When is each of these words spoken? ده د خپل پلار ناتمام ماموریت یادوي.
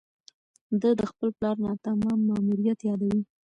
ده 0.81 0.89
د 0.99 1.01
خپل 1.11 1.29
پلار 1.37 1.55
ناتمام 1.65 2.19
ماموریت 2.29 2.79
یادوي. 2.89 3.21